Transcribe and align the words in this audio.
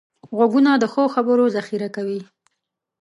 غوږونه 0.35 0.71
د 0.77 0.83
ښو 0.93 1.03
خبرو 1.15 1.45
ذخیره 1.55 1.89
کوي 1.95 2.19